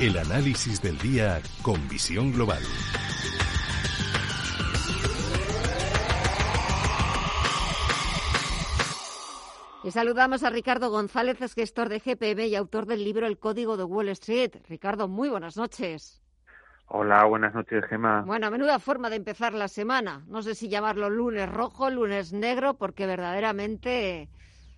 El 0.00 0.16
análisis 0.16 0.80
del 0.80 0.96
día 0.96 1.42
con 1.60 1.86
visión 1.86 2.32
global. 2.32 2.62
Y 9.84 9.90
saludamos 9.90 10.42
a 10.42 10.48
Ricardo 10.48 10.88
González, 10.88 11.42
es 11.42 11.52
gestor 11.52 11.90
de 11.90 12.00
GPM 12.00 12.46
y 12.46 12.54
autor 12.54 12.86
del 12.86 13.04
libro 13.04 13.26
El 13.26 13.38
Código 13.38 13.76
de 13.76 13.84
Wall 13.84 14.08
Street. 14.08 14.52
Ricardo, 14.70 15.06
muy 15.06 15.28
buenas 15.28 15.58
noches. 15.58 16.22
Hola, 16.86 17.26
buenas 17.26 17.52
noches, 17.52 17.84
Gemma. 17.90 18.22
Bueno, 18.22 18.50
menuda 18.50 18.78
forma 18.78 19.10
de 19.10 19.16
empezar 19.16 19.52
la 19.52 19.68
semana. 19.68 20.24
No 20.28 20.40
sé 20.40 20.54
si 20.54 20.70
llamarlo 20.70 21.10
lunes 21.10 21.46
rojo, 21.46 21.90
lunes 21.90 22.32
negro, 22.32 22.72
porque 22.72 23.04
verdaderamente 23.04 24.30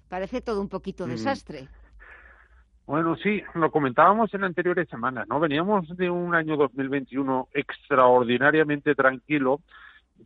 parece 0.08 0.40
todo 0.40 0.60
un 0.60 0.68
poquito 0.68 1.06
mm. 1.06 1.10
desastre. 1.10 1.68
Bueno, 2.86 3.16
sí, 3.16 3.42
lo 3.54 3.70
comentábamos 3.70 4.34
en 4.34 4.42
anteriores 4.42 4.88
semanas, 4.88 5.28
¿no? 5.28 5.38
Veníamos 5.38 5.96
de 5.96 6.10
un 6.10 6.34
año 6.34 6.56
2021 6.56 7.48
extraordinariamente 7.54 8.94
tranquilo. 8.96 9.60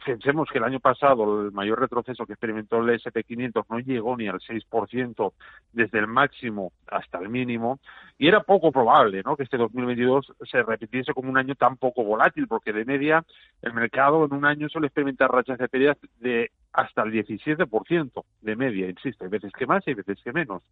Pensemos 0.05 0.49
que 0.51 0.59
el 0.59 0.65
año 0.65 0.81
pasado 0.81 1.43
el 1.43 1.53
mayor 1.53 1.81
retroceso 1.81 2.27
que 2.27 2.33
experimentó 2.33 2.79
el 2.79 3.01
SP500 3.01 3.65
no 3.69 3.79
llegó 3.81 4.17
ni 4.17 4.29
al 4.29 4.41
6% 4.41 5.33
desde 5.73 5.99
el 5.99 6.07
máximo 6.07 6.73
hasta 6.87 7.19
el 7.19 7.29
mínimo 7.29 7.79
y 8.19 8.27
era 8.27 8.41
poco 8.41 8.73
probable, 8.73 9.23
¿no? 9.23 9.37
Que 9.37 9.45
este 9.45 9.59
2022 9.59 10.33
se 10.51 10.63
repitiese 10.63 11.13
como 11.13 11.31
un 11.31 11.39
año 11.39 11.55
tan 11.55 11.77
poco 11.77 12.05
volátil 12.05 12.47
porque 12.49 12.73
de 12.73 12.85
media 12.85 13.25
el 13.63 13.75
mercado 13.75 14.25
en 14.25 14.33
un 14.33 14.45
año 14.45 14.69
suele 14.69 14.89
experimentar 14.89 15.31
rachas 15.31 15.59
de 15.59 15.69
pérdidas 15.69 15.99
de 16.21 16.51
hasta 16.73 17.03
el 17.03 17.13
17% 17.13 18.25
de 18.43 18.57
media, 18.57 18.89
insisto, 18.89 19.25
hay 19.25 19.31
veces 19.31 19.53
que 19.53 19.67
más 19.67 19.87
y 19.87 19.91
hay 19.91 19.95
veces 19.95 20.19
que 20.23 20.33
menos. 20.33 20.63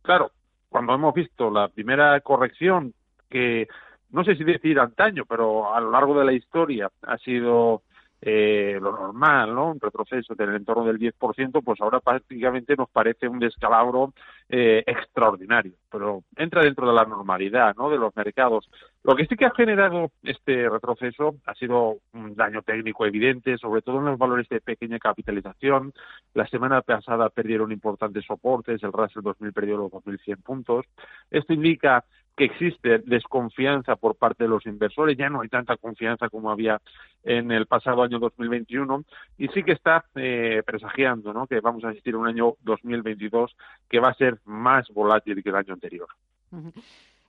Claro, 0.00 0.30
cuando 0.74 0.92
hemos 0.92 1.14
visto 1.14 1.52
la 1.52 1.68
primera 1.68 2.18
corrección 2.18 2.94
que 3.30 3.68
no 4.10 4.24
sé 4.24 4.34
si 4.34 4.42
decir 4.42 4.80
antaño, 4.80 5.22
pero 5.24 5.72
a 5.72 5.80
lo 5.80 5.92
largo 5.92 6.18
de 6.18 6.24
la 6.24 6.32
historia 6.32 6.90
ha 7.02 7.16
sido 7.18 7.82
eh, 8.26 8.78
lo 8.80 8.90
normal, 8.90 9.54
¿no? 9.54 9.72
Un 9.72 9.78
retroceso 9.78 10.34
del 10.34 10.54
entorno 10.54 10.84
del 10.86 10.98
10%, 10.98 11.62
pues 11.62 11.78
ahora 11.82 12.00
prácticamente 12.00 12.74
nos 12.74 12.88
parece 12.88 13.28
un 13.28 13.38
descalabro 13.38 14.14
eh, 14.48 14.82
extraordinario, 14.86 15.74
pero 15.90 16.22
entra 16.34 16.62
dentro 16.62 16.86
de 16.86 16.94
la 16.94 17.04
normalidad, 17.04 17.74
¿no? 17.76 17.90
De 17.90 17.98
los 17.98 18.16
mercados. 18.16 18.70
Lo 19.02 19.14
que 19.14 19.26
sí 19.26 19.36
que 19.36 19.44
ha 19.44 19.50
generado 19.50 20.10
este 20.22 20.70
retroceso 20.70 21.34
ha 21.44 21.54
sido 21.54 21.98
un 22.14 22.34
daño 22.34 22.62
técnico 22.62 23.04
evidente, 23.04 23.58
sobre 23.58 23.82
todo 23.82 23.98
en 23.98 24.06
los 24.06 24.18
valores 24.18 24.48
de 24.48 24.62
pequeña 24.62 24.98
capitalización. 24.98 25.92
La 26.32 26.46
semana 26.46 26.80
pasada 26.80 27.28
perdieron 27.28 27.72
importantes 27.72 28.24
soportes, 28.24 28.82
el 28.82 28.92
Russell 28.92 29.22
2000 29.22 29.52
perdió 29.52 29.76
los 29.76 29.92
2.100 29.92 30.42
puntos. 30.42 30.86
Esto 31.30 31.52
indica 31.52 32.06
que 32.36 32.44
existe 32.44 32.98
desconfianza 32.98 33.96
por 33.96 34.16
parte 34.16 34.44
de 34.44 34.50
los 34.50 34.66
inversores, 34.66 35.16
ya 35.16 35.28
no 35.28 35.40
hay 35.40 35.48
tanta 35.48 35.76
confianza 35.76 36.28
como 36.28 36.50
había 36.50 36.80
en 37.22 37.50
el 37.52 37.66
pasado 37.66 38.02
año 38.02 38.18
2021 38.18 39.04
y 39.38 39.48
sí 39.48 39.62
que 39.62 39.72
está 39.72 40.04
eh, 40.16 40.62
presagiando 40.66 41.32
¿no? 41.32 41.46
que 41.46 41.60
vamos 41.60 41.84
a 41.84 41.90
asistir 41.90 42.16
un 42.16 42.26
año 42.26 42.54
2022 42.62 43.56
que 43.88 44.00
va 44.00 44.08
a 44.08 44.14
ser 44.14 44.38
más 44.44 44.88
volátil 44.88 45.42
que 45.42 45.48
el 45.48 45.56
año 45.56 45.74
anterior. 45.74 46.08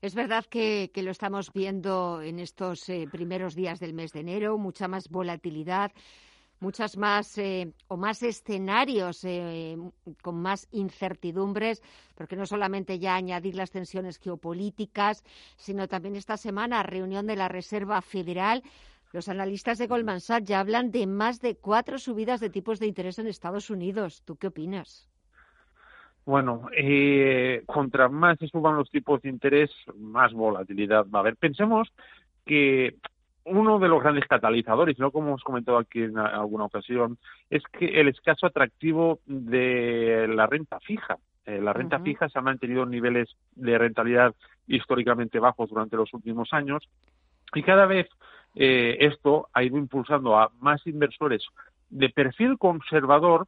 Es 0.01 0.13
verdad 0.13 0.45
que, 0.45 0.91
lo 0.95 1.11
estamos 1.11 1.51
viendo 1.53 2.21
en 2.21 2.39
estos 2.39 2.89
eh, 2.89 3.07
primeros 3.11 3.55
días 3.55 3.79
del 3.79 3.93
mes 3.93 4.11
de 4.11 4.19
enero, 4.19 4.57
mucha 4.57 4.87
más 4.87 5.09
volatilidad 5.09 5.91
muchas 6.65 6.97
más 6.97 7.37
eh, 7.37 7.71
o 7.87 7.95
más 7.95 8.23
escenarios 8.23 9.23
eh, 9.23 9.77
con 10.23 10.41
más 10.41 10.67
incertidumbres, 10.71 11.83
porque 12.15 12.35
no 12.35 12.47
solamente 12.47 12.97
ya 12.97 13.15
añadir 13.15 13.53
las 13.53 13.69
tensiones 13.69 14.17
geopolíticas, 14.17 15.23
sino 15.57 15.87
también 15.87 16.15
esta 16.15 16.37
semana 16.37 16.81
reunión 16.81 17.27
de 17.27 17.35
la 17.35 17.49
Reserva 17.49 18.01
Federal. 18.01 18.63
Los 19.13 19.29
analistas 19.29 19.77
de 19.77 19.85
Goldman 19.85 20.21
Sachs 20.21 20.49
ya 20.49 20.59
hablan 20.59 20.89
de 20.89 21.05
más 21.05 21.39
de 21.39 21.55
cuatro 21.55 21.99
subidas 21.99 22.39
de 22.39 22.49
tipos 22.49 22.79
de 22.79 22.87
interés 22.87 23.19
en 23.19 23.27
Estados 23.27 23.69
Unidos. 23.69 24.23
¿Tú 24.25 24.35
qué 24.35 24.47
opinas? 24.47 25.07
Bueno, 26.25 26.67
eh, 26.75 27.61
contra 27.67 28.09
más 28.09 28.39
se 28.39 28.47
suban 28.47 28.75
los 28.75 28.89
tipos 28.89 29.21
de 29.21 29.29
interés, 29.29 29.69
más 29.99 30.33
volatilidad 30.33 31.05
va 31.13 31.19
a 31.19 31.21
haber. 31.21 31.35
Pensemos 31.35 31.93
que 32.43 32.95
uno 33.45 33.79
de 33.79 33.87
los 33.87 34.01
grandes 34.01 34.25
catalizadores, 34.27 34.97
¿no? 34.99 35.11
como 35.11 35.27
hemos 35.29 35.43
comentado 35.43 35.77
aquí 35.77 36.01
en 36.03 36.17
alguna 36.17 36.65
ocasión, 36.65 37.17
es 37.49 37.63
que 37.71 38.01
el 38.01 38.07
escaso 38.07 38.47
atractivo 38.47 39.19
de 39.25 40.27
la 40.27 40.47
renta 40.47 40.79
fija. 40.79 41.17
Eh, 41.45 41.61
la 41.61 41.73
renta 41.73 41.99
fija 41.99 42.27
se 42.27 42.39
ha 42.39 42.41
mantenido 42.41 42.83
en 42.83 42.89
niveles 42.89 43.29
de 43.55 43.77
rentabilidad 43.77 44.33
históricamente 44.67 45.39
bajos 45.39 45.69
durante 45.69 45.95
los 45.95 46.11
últimos 46.13 46.51
años 46.53 46.83
y 47.53 47.61
cada 47.61 47.85
vez 47.85 48.07
eh, 48.55 48.97
esto 49.01 49.47
ha 49.53 49.61
ido 49.61 49.77
impulsando 49.77 50.39
a 50.39 50.49
más 50.59 50.85
inversores 50.87 51.43
de 51.89 52.09
perfil 52.09 52.57
conservador 52.57 53.47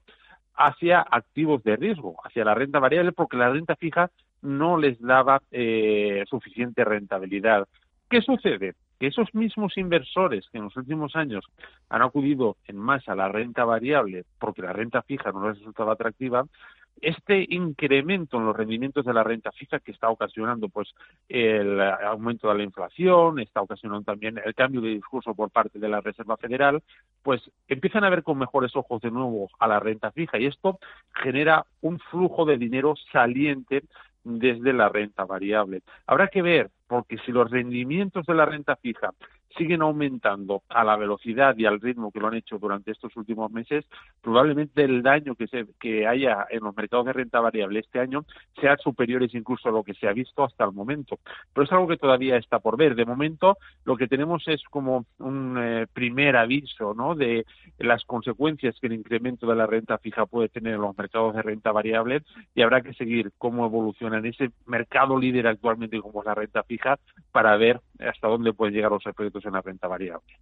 hacia 0.56 1.02
activos 1.02 1.64
de 1.64 1.76
riesgo, 1.76 2.18
hacia 2.24 2.46
la 2.46 2.54
renta 2.54 2.80
variable, 2.80 3.14
porque 3.14 3.38
la 3.38 3.50
renta 3.50 3.76
fija 3.76 4.12
no 4.42 4.78
les 4.78 5.00
daba 5.02 5.42
eh, 5.52 6.24
suficiente 6.30 6.84
rentabilidad. 6.84 7.68
¿Qué 8.10 8.22
sucede? 8.22 8.76
Que 9.00 9.08
esos 9.08 9.34
mismos 9.34 9.78
inversores 9.78 10.48
que 10.52 10.58
en 10.58 10.66
los 10.66 10.78
últimos 10.78 11.16
años 11.16 11.46
han 11.90 12.02
acudido 12.02 12.58
en 12.66 12.78
masa 12.78 13.14
a 13.14 13.16
la 13.16 13.30
renta 13.30 13.64
variable 13.66 14.26
porque 14.40 14.62
la 14.62 14.74
renta 14.74 15.02
fija 15.02 15.32
no 15.32 15.48
les 15.48 15.60
resultaba 15.60 15.94
atractiva, 15.94 16.46
este 17.02 17.46
incremento 17.50 18.38
en 18.38 18.46
los 18.46 18.56
rendimientos 18.56 19.06
de 19.06 19.14
la 19.14 19.24
renta 19.24 19.52
fija 19.52 19.80
que 19.80 19.92
está 19.92 20.10
ocasionando 20.10 20.70
pues 20.70 20.94
el 21.30 21.80
aumento 21.82 22.50
de 22.50 22.56
la 22.56 22.64
inflación, 22.64 23.40
está 23.40 23.62
ocasionando 23.62 24.04
también 24.04 24.40
el 24.44 24.56
cambio 24.56 24.82
de 24.82 24.90
discurso 24.90 25.34
por 25.34 25.50
parte 25.50 25.80
de 25.80 25.90
la 25.90 26.02
Reserva 26.02 26.38
Federal, 26.38 26.82
pues 27.24 27.42
empiezan 27.68 28.04
a 28.04 28.10
ver 28.10 28.24
con 28.24 28.38
mejores 28.38 28.76
ojos 28.76 29.02
de 29.02 29.12
nuevo 29.12 29.50
a 29.60 29.68
la 29.68 29.80
renta 29.80 30.12
fija 30.12 30.40
y 30.40 30.46
esto 30.46 30.80
genera 31.14 31.66
un 31.82 32.00
flujo 32.00 32.46
de 32.46 32.58
dinero 32.58 32.96
saliente 33.12 33.84
desde 34.24 34.74
la 34.74 34.90
renta 34.90 35.26
variable. 35.26 35.82
Habrá 36.06 36.28
que 36.28 36.42
ver, 36.42 36.70
porque 36.88 37.18
si 37.20 37.32
los 37.32 37.50
rendimientos 37.50 38.26
de 38.26 38.34
la 38.34 38.46
renta 38.46 38.76
fija 38.76 39.14
siguen 39.58 39.82
aumentando 39.82 40.64
a 40.70 40.84
la 40.84 40.96
velocidad 40.96 41.58
y 41.58 41.66
al 41.66 41.82
ritmo 41.82 42.12
que 42.12 42.20
lo 42.20 42.28
han 42.28 42.36
hecho 42.36 42.58
durante 42.58 42.92
estos 42.92 43.16
últimos 43.18 43.52
meses, 43.52 43.86
probablemente 44.22 44.84
el 44.84 45.02
daño 45.02 45.36
que, 45.36 45.48
se, 45.48 45.66
que 45.80 46.08
haya 46.08 46.46
en 46.50 46.64
los 46.64 46.76
mercados 46.76 47.06
de 47.08 47.14
renta 47.14 47.40
variable 47.40 47.80
este 47.80 48.00
año 48.00 48.26
sea 48.60 48.78
superiores 48.78 49.34
incluso 49.34 49.70
a 49.70 49.72
lo 49.72 49.84
que 49.84 49.94
se 49.94 50.08
ha 50.08 50.14
visto 50.14 50.44
hasta 50.44 50.64
el 50.64 50.72
momento. 50.72 51.20
Pero 51.54 51.66
es 51.66 51.72
algo 51.72 51.88
que 51.88 51.98
todavía 51.98 52.38
está 52.38 52.60
por 52.60 52.78
ver. 52.78 52.96
De 52.96 53.06
momento, 53.06 53.58
lo 53.86 53.98
que 53.98 54.08
tenemos 54.08 54.48
es 54.48 54.64
como 54.70 55.06
un 55.20 55.58
eh, 55.60 55.88
primer 55.92 56.38
aviso 56.38 56.94
¿no? 56.94 57.16
de 57.16 57.46
las 57.80 58.04
consecuencias 58.06 58.78
que 58.80 58.88
el 58.88 58.94
incremento 58.94 59.48
de 59.48 59.56
la 59.56 59.66
renta 59.66 59.98
fija 59.98 60.26
puede 60.26 60.50
tener 60.50 60.76
en 60.76 60.82
los 60.82 60.98
mercados 60.98 61.36
de 61.36 61.42
renta 61.42 61.72
variable 61.72 62.24
y 62.56 62.62
habrá 62.62 62.82
que 62.82 62.94
seguir 62.94 63.32
cómo 63.38 63.66
evoluciona 63.66 64.18
en 64.18 64.28
ese 64.28 64.52
mercado 64.66 65.18
líder 65.18 65.48
actualmente 65.48 66.00
como 66.02 66.22
es 66.22 66.26
la 66.26 66.36
renta 66.36 66.64
fija 66.64 67.00
para 67.32 67.56
ver 67.58 67.82
hasta 68.00 68.28
dónde 68.28 68.54
pueden 68.54 68.74
llegar 68.74 68.92
los 68.92 69.06
efectos 69.06 69.46
en 69.46 69.54
la 69.54 69.62
renta 69.62 69.88
variable. 69.88 70.40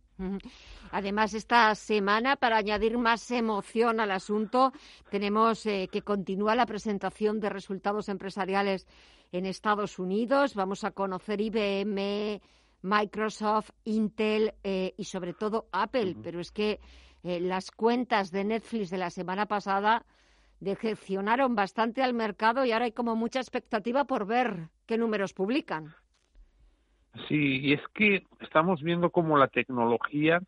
Además, 0.92 1.34
esta 1.34 1.74
semana, 1.76 2.36
para 2.36 2.58
añadir 2.58 2.98
más 2.98 3.30
emoción 3.32 4.00
al 4.00 4.12
asunto, 4.12 4.72
tenemos 5.10 5.66
eh, 5.66 5.90
que 5.92 6.02
continúa 6.02 6.56
la 6.56 6.66
presentación 6.66 7.40
de 7.40 7.50
resultados 7.50 8.10
empresariales 8.10 8.88
en 9.32 9.46
Estados 9.46 10.00
Unidos. 10.00 10.56
Vamos 10.56 10.84
a 10.84 10.92
conocer 10.92 11.42
IBM, 11.42 12.42
Microsoft, 12.82 13.72
Intel 13.84 14.54
eh, 14.64 14.94
y 14.98 15.06
sobre 15.06 15.34
todo 15.34 15.68
Apple. 15.72 16.16
Pero 16.24 16.40
es 16.40 16.52
que 16.52 16.80
eh, 17.24 17.40
las 17.40 17.72
cuentas 17.72 18.32
de 18.32 18.44
Netflix 18.44 18.90
de 18.90 18.98
la 18.98 19.10
semana 19.10 19.48
pasada 19.48 20.06
decepcionaron 20.60 21.56
bastante 21.56 22.02
al 22.02 22.14
mercado 22.14 22.66
y 22.66 22.72
ahora 22.72 22.86
hay 22.86 22.92
como 22.92 23.16
mucha 23.16 23.40
expectativa 23.40 24.06
por 24.06 24.26
ver 24.26 24.70
qué 24.86 24.98
números 24.98 25.34
publican. 25.34 25.94
Sí, 27.28 27.60
y 27.62 27.74
es 27.74 27.82
que 27.94 28.24
estamos 28.42 28.82
viendo 28.82 29.10
como 29.10 29.38
la 29.38 29.48
tecnología 29.48 30.42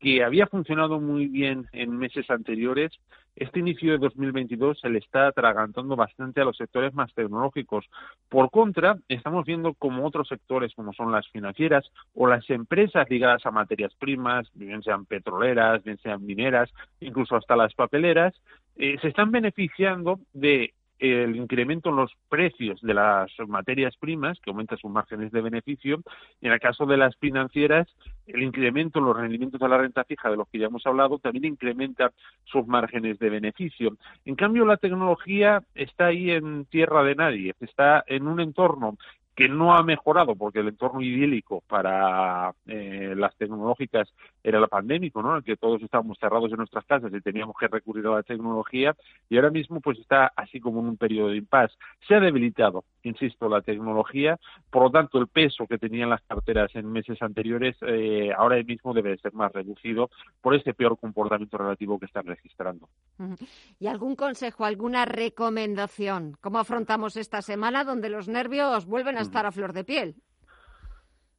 que 0.00 0.22
había 0.22 0.46
funcionado 0.46 1.00
muy 1.00 1.26
bien 1.26 1.66
en 1.72 1.96
meses 1.96 2.30
anteriores 2.30 2.92
este 3.38 3.60
inicio 3.60 3.92
de 3.92 3.98
2022 3.98 4.80
se 4.80 4.90
le 4.90 4.98
está 4.98 5.28
atragantando 5.28 5.94
bastante 5.94 6.40
a 6.40 6.44
los 6.44 6.56
sectores 6.56 6.92
más 6.92 7.14
tecnológicos. 7.14 7.88
Por 8.28 8.50
contra, 8.50 8.98
estamos 9.08 9.46
viendo 9.46 9.74
como 9.74 10.04
otros 10.04 10.26
sectores, 10.26 10.74
como 10.74 10.92
son 10.92 11.12
las 11.12 11.28
financieras 11.28 11.88
o 12.14 12.26
las 12.26 12.50
empresas 12.50 13.08
ligadas 13.08 13.46
a 13.46 13.52
materias 13.52 13.94
primas, 13.94 14.48
bien 14.54 14.82
sean 14.82 15.06
petroleras, 15.06 15.84
bien 15.84 15.98
sean 15.98 16.26
mineras, 16.26 16.68
incluso 16.98 17.36
hasta 17.36 17.54
las 17.54 17.72
papeleras, 17.74 18.34
eh, 18.76 18.96
se 19.00 19.06
están 19.06 19.30
beneficiando 19.30 20.18
de 20.32 20.74
el 20.98 21.36
incremento 21.36 21.90
en 21.90 21.96
los 21.96 22.12
precios 22.28 22.80
de 22.82 22.94
las 22.94 23.30
materias 23.46 23.96
primas, 23.96 24.38
que 24.40 24.50
aumenta 24.50 24.76
sus 24.76 24.90
márgenes 24.90 25.30
de 25.32 25.40
beneficio, 25.40 26.02
y 26.40 26.46
en 26.46 26.52
el 26.52 26.60
caso 26.60 26.86
de 26.86 26.96
las 26.96 27.16
financieras, 27.16 27.88
el 28.26 28.42
incremento 28.42 28.98
en 28.98 29.06
los 29.06 29.16
rendimientos 29.16 29.60
de 29.60 29.68
la 29.68 29.78
renta 29.78 30.04
fija, 30.04 30.30
de 30.30 30.36
los 30.36 30.48
que 30.48 30.58
ya 30.58 30.66
hemos 30.66 30.86
hablado, 30.86 31.18
también 31.18 31.46
incrementa 31.46 32.12
sus 32.44 32.66
márgenes 32.66 33.18
de 33.18 33.30
beneficio. 33.30 33.96
En 34.24 34.34
cambio, 34.34 34.64
la 34.64 34.76
tecnología 34.76 35.62
está 35.74 36.06
ahí 36.06 36.30
en 36.30 36.66
tierra 36.66 37.02
de 37.04 37.14
nadie, 37.14 37.54
está 37.60 38.04
en 38.06 38.26
un 38.26 38.40
entorno 38.40 38.96
que 39.38 39.48
no 39.48 39.72
ha 39.72 39.84
mejorado 39.84 40.34
porque 40.34 40.58
el 40.58 40.66
entorno 40.66 41.00
idílico 41.00 41.62
para 41.68 42.52
eh, 42.66 43.14
las 43.16 43.36
tecnológicas 43.36 44.12
era 44.42 44.58
la 44.58 44.66
pandémico, 44.66 45.22
¿no? 45.22 45.30
En 45.30 45.36
el 45.36 45.44
que 45.44 45.56
todos 45.56 45.80
estábamos 45.80 46.18
cerrados 46.18 46.50
en 46.50 46.56
nuestras 46.56 46.84
casas 46.84 47.12
y 47.14 47.20
teníamos 47.20 47.54
que 47.56 47.68
recurrir 47.68 48.04
a 48.08 48.16
la 48.16 48.24
tecnología 48.24 48.96
y 49.30 49.36
ahora 49.36 49.50
mismo 49.50 49.80
pues 49.80 49.96
está 50.00 50.32
así 50.34 50.58
como 50.58 50.80
en 50.80 50.86
un 50.86 50.96
periodo 50.96 51.28
de 51.28 51.36
impas. 51.36 51.70
Se 52.08 52.16
ha 52.16 52.20
debilitado, 52.20 52.82
insisto, 53.04 53.48
la 53.48 53.60
tecnología, 53.60 54.40
por 54.70 54.82
lo 54.82 54.90
tanto 54.90 55.20
el 55.20 55.28
peso 55.28 55.68
que 55.68 55.78
tenían 55.78 56.10
las 56.10 56.22
carteras 56.22 56.74
en 56.74 56.90
meses 56.90 57.22
anteriores 57.22 57.76
eh, 57.82 58.32
ahora 58.36 58.60
mismo 58.64 58.92
debe 58.92 59.16
ser 59.18 59.34
más 59.34 59.52
reducido 59.52 60.10
por 60.40 60.56
este 60.56 60.74
peor 60.74 60.98
comportamiento 60.98 61.58
relativo 61.58 61.96
que 62.00 62.06
están 62.06 62.26
registrando. 62.26 62.88
¿Y 63.78 63.86
algún 63.86 64.16
consejo, 64.16 64.64
alguna 64.64 65.04
recomendación? 65.04 66.36
¿Cómo 66.40 66.58
afrontamos 66.58 67.16
esta 67.16 67.40
semana 67.40 67.84
donde 67.84 68.08
los 68.08 68.26
nervios 68.26 68.84
vuelven 68.84 69.16
a 69.16 69.27
estar 69.28 69.46
a 69.46 69.52
flor 69.52 69.72
de 69.72 69.84
piel. 69.84 70.16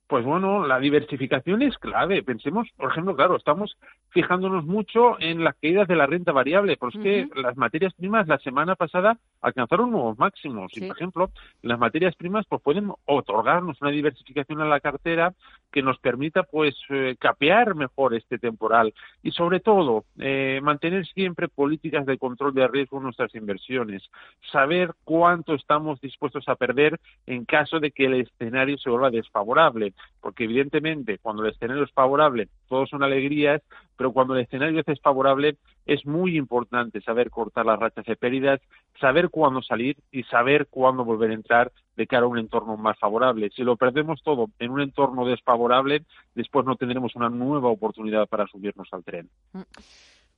Pues 0.10 0.26
bueno, 0.26 0.66
la 0.66 0.80
diversificación 0.80 1.62
es 1.62 1.78
clave. 1.78 2.24
Pensemos, 2.24 2.68
por 2.76 2.90
ejemplo, 2.90 3.16
claro, 3.16 3.38
estamos 3.38 3.78
fijándonos 4.10 4.66
mucho 4.66 5.22
en 5.22 5.44
las 5.44 5.56
caídas 5.62 5.88
de 5.88 5.96
la 5.96 6.08
renta 6.08 6.32
variable, 6.32 6.78
porque 6.78 6.98
es 6.98 7.30
que 7.30 7.40
las 7.40 7.56
materias 7.58 7.94
primas 7.94 8.28
la 8.28 8.40
semana 8.40 8.76
pasada 8.76 9.20
alcanzaron 9.40 9.92
nuevos 9.92 10.18
máximos. 10.18 10.76
Y, 10.76 10.88
por 10.88 10.98
ejemplo, 10.98 11.30
las 11.62 11.78
materias 11.78 12.16
primas 12.16 12.48
pues 12.50 12.60
pueden 12.64 12.92
otorgarnos 13.06 13.80
una 13.84 13.92
diversificación 13.92 14.60
en 14.62 14.72
la 14.72 14.80
cartera 14.80 15.36
que 15.72 15.84
nos 15.84 16.00
permita 16.00 16.42
pues 16.42 16.76
eh, 16.90 17.16
capear 17.20 17.76
mejor 17.76 18.16
este 18.16 18.40
temporal. 18.40 18.96
Y 19.22 19.30
sobre 19.30 19.60
todo 19.60 20.06
eh, 20.18 20.60
mantener 20.64 21.06
siempre 21.06 21.50
políticas 21.50 22.08
de 22.08 22.18
control 22.18 22.56
de 22.56 22.68
riesgo 22.68 22.98
en 22.98 23.04
nuestras 23.04 23.36
inversiones, 23.36 24.10
saber 24.52 24.96
cuánto 25.04 25.54
estamos 25.54 26.02
dispuestos 26.02 26.50
a 26.50 26.56
perder 26.56 27.00
en 27.28 27.46
caso 27.46 27.80
de 27.80 27.92
que 27.92 28.06
el 28.06 28.16
escenario 28.16 28.80
se 28.80 28.90
vuelva 28.90 29.12
desfavorable 29.12 29.94
porque 30.22 30.46
evidentemente 30.46 31.18
cuando 31.19 31.44
el 31.44 31.51
escenario 31.51 31.84
es 31.84 31.92
favorable 31.92 32.50
todos 32.68 32.90
son 32.90 33.04
alegrías, 33.04 33.62
pero 33.98 34.12
cuando 34.12 34.36
el 34.36 34.42
escenario 34.42 34.80
es 34.80 34.86
desfavorable 34.86 35.57
es 35.86 36.06
muy 36.06 36.38
importante 36.38 37.01
saber 37.01 37.30
cortar 37.30 37.66
las 37.66 37.80
rachas 37.80 38.06
de 38.06 38.16
pérdidas, 38.16 38.62
saber 39.00 39.30
cuándo 39.30 39.62
salir 39.62 39.98
y 40.12 40.24
saber 40.24 40.68
cuándo 40.68 41.04
volver 41.04 41.31
a 41.31 41.36
entrar 41.36 41.72
de 41.96 42.07
cara 42.07 42.25
a 42.25 42.30
un 42.30 42.38
entorno 42.38 42.78
más 42.78 42.98
favorable. 43.00 43.50
Si 43.56 43.63
lo 43.63 43.75
perdemos 43.75 44.22
todo 44.24 44.48
en 44.60 44.72
un 44.72 44.81
entorno 44.81 45.25
desfavorable, 45.25 46.04
después 46.36 46.66
no 46.66 46.75
tendremos 46.75 47.16
una 47.16 47.30
nueva 47.30 47.69
oportunidad 47.69 48.28
para 48.28 48.48
subirnos 48.48 48.88
al 48.92 49.04
tren. 49.04 49.30
Mm. 49.54 49.62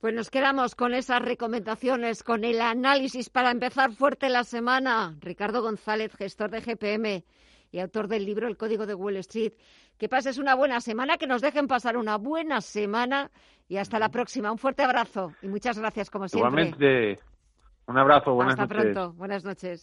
Pues 0.02 0.14
nos 0.14 0.30
quedamos 0.30 0.74
con 0.74 0.94
esas 0.94 1.22
recomendaciones, 1.22 2.24
con 2.24 2.42
el 2.42 2.60
análisis 2.60 3.30
para 3.30 3.52
empezar 3.52 3.92
fuerte 3.92 4.28
la 4.30 4.42
semana. 4.42 5.14
Ricardo 5.20 5.62
González, 5.62 6.12
gestor 6.16 6.50
de 6.50 6.60
GPM 6.60 7.22
y 7.72 7.80
autor 7.80 8.06
del 8.06 8.24
libro 8.24 8.46
El 8.46 8.56
Código 8.56 8.86
de 8.86 8.94
Wall 8.94 9.16
Street. 9.16 9.54
Que 9.98 10.08
pases 10.08 10.38
una 10.38 10.54
buena 10.54 10.80
semana, 10.80 11.16
que 11.16 11.26
nos 11.26 11.42
dejen 11.42 11.66
pasar 11.66 11.96
una 11.96 12.18
buena 12.18 12.60
semana 12.60 13.30
y 13.68 13.78
hasta 13.78 13.98
la 13.98 14.10
próxima. 14.10 14.52
Un 14.52 14.58
fuerte 14.58 14.82
abrazo 14.82 15.32
y 15.42 15.48
muchas 15.48 15.78
gracias 15.78 16.10
como 16.10 16.28
siempre. 16.28 16.48
Igualmente, 16.48 17.22
un 17.86 17.98
abrazo, 17.98 18.34
buenas 18.34 18.56
noches. 18.56 18.70
Hasta 18.70 18.82
pronto, 18.82 19.12
buenas 19.14 19.44
noches. 19.44 19.82